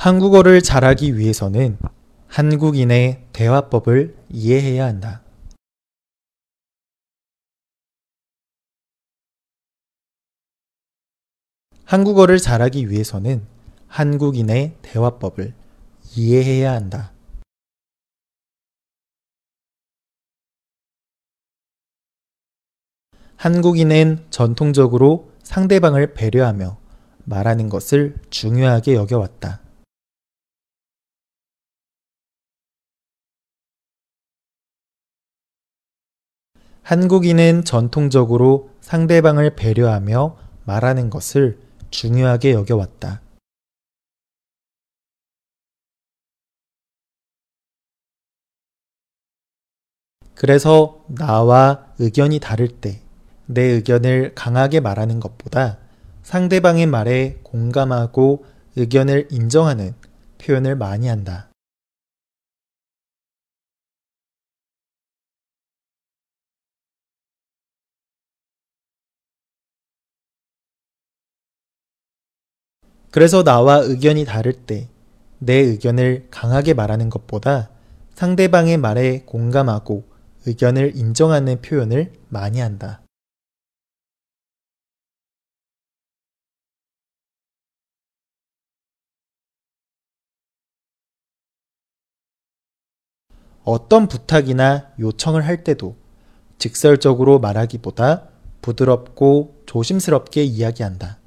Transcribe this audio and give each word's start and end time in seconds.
한국어를 0.00 0.62
잘하기 0.62 1.18
위해서는 1.18 1.76
한국인의 2.26 3.26
대화법을 3.34 4.16
이해해야 4.30 4.86
한다. 4.86 5.22
한국어를 11.84 12.38
잘하기 12.38 12.88
위해서는 12.88 13.46
한국인의 13.88 14.78
대화법을 14.80 15.52
이해해야 16.16 16.72
한다. 16.72 17.12
한국인은 23.36 24.24
전통적으로 24.30 25.30
상대방을 25.42 26.14
배려하며 26.14 26.78
말하는 27.26 27.68
것을 27.68 28.16
중요하게 28.30 28.94
여겨왔다. 28.94 29.69
한국인은 36.90 37.62
전통적으로 37.64 38.70
상대방을 38.80 39.54
배려하며 39.54 40.36
말하는 40.64 41.08
것을 41.08 41.60
중요하게 41.92 42.50
여겨왔다. 42.54 43.20
그래서 50.34 51.04
나와 51.06 51.86
의견이 52.00 52.40
다를 52.40 52.66
때 52.66 53.00
내 53.46 53.62
의견을 53.62 54.34
강하게 54.34 54.80
말하는 54.80 55.20
것보다 55.20 55.78
상대방의 56.24 56.86
말에 56.86 57.38
공감하고 57.44 58.44
의견을 58.74 59.28
인정하는 59.30 59.94
표현을 60.38 60.74
많이 60.74 61.06
한다. 61.06 61.49
그래서 73.10 73.42
나와 73.42 73.76
의견이 73.78 74.24
다를 74.24 74.52
때 74.52 74.88
내 75.42 75.54
의견을 75.54 76.28
강하게 76.30 76.74
말하는 76.74 77.08
것보다 77.08 77.70
상대방의 78.14 78.76
말에 78.76 79.22
공감하고 79.24 80.04
의견을 80.46 80.96
인정하는 80.96 81.62
표현을 81.62 82.12
많이 82.28 82.60
한다. 82.60 83.00
어떤 93.62 94.08
부탁이나 94.08 94.92
요청을 94.98 95.46
할 95.46 95.64
때도 95.64 95.96
직설적으로 96.58 97.38
말하기보다 97.38 98.28
부드럽고 98.60 99.62
조심스럽게 99.64 100.42
이야기한다. 100.44 101.19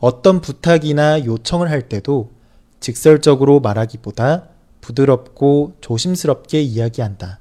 어떤 0.00 0.40
부탁이나 0.40 1.24
요청을 1.24 1.70
할 1.70 1.88
때도 1.88 2.30
직설적으로 2.78 3.58
말하기보다 3.58 4.48
부드럽고 4.80 5.76
조심스럽게 5.80 6.62
이야기한다. 6.62 7.40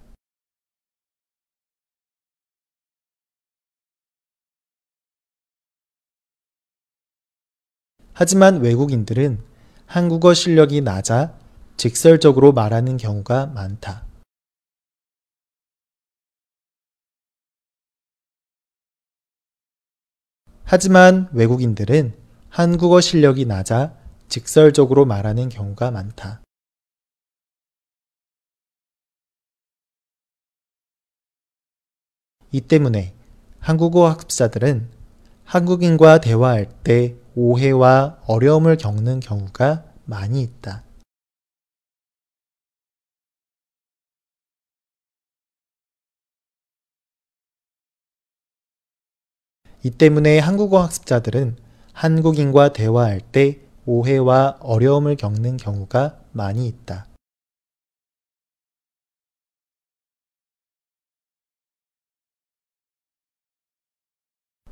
하지만 8.14 8.62
외국인들은 8.62 9.40
한국어 9.86 10.34
실력이 10.34 10.82
낮아 10.82 11.38
직설적으로 11.78 12.52
말하는 12.54 12.98
경우가 12.98 13.46
많다. 13.46 14.04
하지만 20.64 21.30
외국인들은 21.34 22.27
한국어 22.58 23.02
실력이 23.02 23.46
낮아 23.46 23.94
직설적으로 24.30 25.06
말하는 25.06 25.48
경우가 25.48 25.92
많다. 25.92 26.42
이 32.52 32.62
때문에 32.62 33.14
한국어 33.60 34.10
학습자들은 34.10 34.90
한국인과 35.44 36.20
대화할 36.20 36.68
때 36.84 37.14
오해와 37.36 38.24
어려움을 38.26 38.78
겪는 38.78 39.20
경우가 39.20 39.84
많이 40.06 40.42
있다. 40.42 40.82
이 49.84 49.92
때문에 49.92 50.40
한국어 50.40 50.82
학습자들은 50.82 51.67
한국인과 51.98 52.74
대화할 52.74 53.22
때 53.22 53.58
오해와 53.88 54.58
어려움을 54.60 55.16
겪는 55.16 55.58
경우가 55.58 56.20
많이 56.32 56.68
있다. 56.68 57.08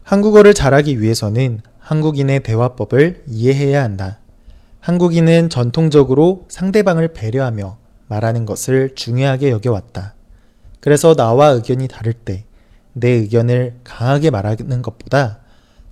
한국어를 0.04 0.54
잘하기 0.54 1.02
위해서는 1.02 1.62
한국인의 1.80 2.44
대화법을 2.44 3.24
이해해야 3.26 3.82
한다. 3.82 4.20
한국인은 4.80 5.50
전통적으로 5.50 6.46
상대방을 6.48 7.14
배려하며 7.14 7.80
말하는 8.08 8.46
것을 8.46 8.94
중요하게 8.94 9.50
여겨왔다. 9.50 10.14
그래서 10.80 11.16
나와 11.16 11.48
의견이 11.48 11.88
다를 11.88 12.14
때 12.14 12.46
내 12.98 13.10
의견을 13.10 13.76
강하게 13.84 14.30
말하는 14.30 14.82
것보다 14.82 15.40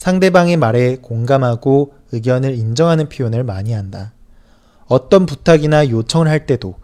상대방의 0.04 0.58
말에 0.58 0.98
공감하고 0.98 1.94
의견을 2.12 2.56
인정하는 2.56 3.08
표현을 3.08 3.46
많이 3.46 3.72
한다. 3.72 4.12
어떤 4.88 5.26
부탁이나 5.26 5.90
요청을 5.90 6.28
할 6.28 6.46
때도 6.46 6.76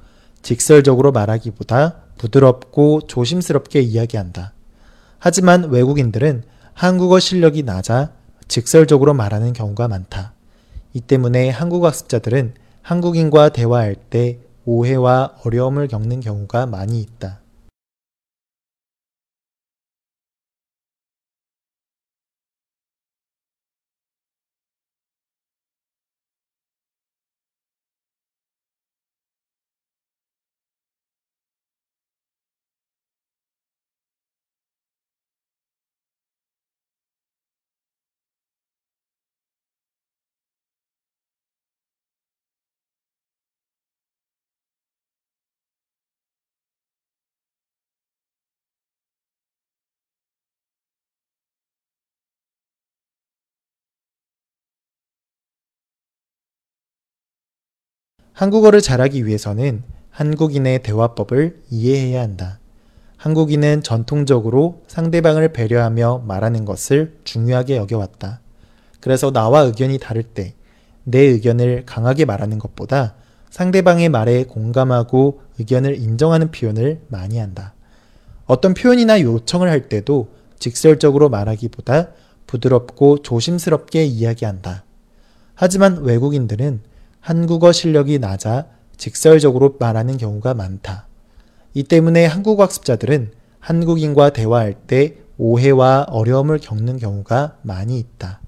직설적으로 0.42 1.12
말하기보다 1.12 1.98
부드럽고 2.18 3.02
조심스럽게 3.08 3.82
이야기한다. 3.82 4.54
하지만 5.18 5.66
외국인들은 5.66 6.44
한국어 6.74 7.20
실력이 7.20 7.64
낮아 7.64 8.14
직설적으로 8.48 9.14
말하는 9.14 9.52
경우가 9.52 9.90
많다. 9.90 10.32
이 10.94 11.02
때문에 11.02 11.50
한국 11.50 11.84
학습자들은 11.84 12.54
한국인과 12.84 13.50
대화할 13.50 13.96
때 13.96 14.40
오해와 14.64 15.34
어려움을 15.44 15.90
겪는 15.90 16.22
경우가 16.22 16.68
많이 16.68 17.02
있다. 17.02 17.42
한국어를 58.40 58.82
잘하기 58.82 59.26
위해서는 59.26 59.84
한국인의 60.12 60.84
대화법을 60.84 61.62
이해해야 61.70 62.22
한다. 62.22 62.60
한국인은 63.18 63.84
전통적으로 63.84 64.84
상대방을 64.88 65.52
배려하며 65.52 66.24
말하는 66.26 66.64
것을 66.66 67.20
중요하게 67.26 67.78
여겨왔다. 67.78 68.40
그래서 69.02 69.32
나와 69.32 69.62
의견이 69.62 70.00
다를 70.00 70.24
때 70.24 70.56
내 71.04 71.20
의견을 71.20 71.84
강하게 71.86 72.26
말하는 72.26 72.60
것보다 72.60 73.16
상대방의 73.50 74.10
말에 74.10 74.44
공감하고 74.44 75.42
의견을 75.58 75.98
인정하는 75.98 76.52
표현을 76.52 77.02
많이 77.08 77.40
한다. 77.40 77.74
어떤 78.46 78.74
표현이나 78.74 79.22
요청을 79.22 79.70
할 79.70 79.90
때도 79.90 80.30
직설적으로 80.60 81.30
말하기보다 81.30 82.10
부드럽고 82.46 83.22
조심스럽게 83.22 84.06
이야기한다. 84.06 84.84
하지만 85.56 86.04
외국인들은 86.04 86.82
한국어 87.20 87.72
실력이 87.72 88.20
낮아 88.20 88.66
직설적으로 88.98 89.76
말하는 89.80 90.18
경우가 90.18 90.54
많다. 90.54 91.08
이 91.74 91.84
때문에 91.84 92.26
한국어 92.26 92.64
학습자들은 92.64 93.32
한국인과 93.60 94.32
대화할 94.32 94.74
때 94.74 95.18
오해와 95.38 96.08
어려움을 96.10 96.60
겪는 96.60 96.98
경우가 96.98 97.58
많이 97.62 98.00
있다. 98.00 98.39